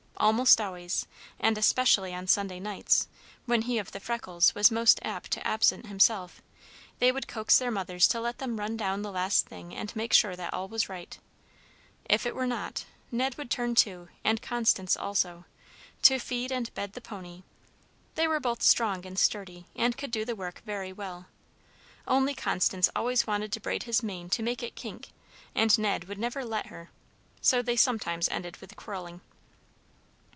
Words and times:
Almost 0.21 0.61
always, 0.61 1.07
and 1.39 1.57
especially 1.57 2.13
on 2.13 2.27
Sunday 2.27 2.59
nights, 2.59 3.07
when 3.47 3.63
he 3.63 3.79
of 3.79 3.91
the 3.91 3.99
freckles 3.99 4.53
was 4.53 4.69
most 4.69 4.99
apt 5.01 5.31
to 5.31 5.47
absent 5.47 5.87
himself, 5.87 6.43
they 6.99 7.11
would 7.11 7.27
coax 7.27 7.57
their 7.57 7.71
mother 7.71 7.97
to 7.97 8.21
let 8.21 8.37
them 8.37 8.59
run 8.59 8.77
down 8.77 9.01
the 9.01 9.11
last 9.11 9.47
thing 9.47 9.73
and 9.73 9.95
make 9.95 10.13
sure 10.13 10.35
that 10.35 10.53
all 10.53 10.67
was 10.67 10.87
right. 10.87 11.17
If 12.07 12.27
it 12.27 12.35
were 12.35 12.45
not, 12.45 12.85
Ned 13.11 13.35
would 13.39 13.49
turn 13.49 13.73
to, 13.77 14.09
and 14.23 14.43
Constance 14.43 14.95
also, 14.95 15.45
to 16.03 16.19
feed 16.19 16.51
and 16.51 16.71
bed 16.75 16.93
the 16.93 17.01
pony; 17.01 17.41
they 18.13 18.27
were 18.27 18.39
both 18.39 18.61
strong 18.61 19.07
and 19.07 19.17
sturdy, 19.17 19.65
and 19.75 19.97
could 19.97 20.11
do 20.11 20.23
the 20.23 20.35
work 20.35 20.61
very 20.67 20.93
well, 20.93 21.25
only 22.07 22.35
Constance 22.35 22.91
always 22.95 23.25
wanted 23.25 23.51
to 23.53 23.59
braid 23.59 23.83
his 23.83 24.03
mane 24.03 24.29
to 24.29 24.43
make 24.43 24.61
it 24.61 24.75
kink, 24.75 25.07
and 25.55 25.79
Ned 25.79 26.03
would 26.03 26.19
never 26.19 26.45
let 26.45 26.67
her; 26.67 26.91
so 27.41 27.63
they 27.63 27.75
sometimes 27.75 28.29
ended 28.29 28.57
with 28.57 28.75
quarrelling. 28.75 29.21